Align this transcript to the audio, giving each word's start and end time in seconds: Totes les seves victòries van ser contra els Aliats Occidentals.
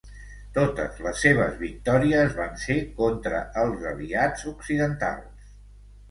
Totes 0.53 1.01
les 1.07 1.17
seves 1.25 1.59
victòries 1.63 2.31
van 2.37 2.55
ser 2.63 2.77
contra 3.01 3.41
els 3.65 3.83
Aliats 3.91 4.47
Occidentals. 4.53 5.53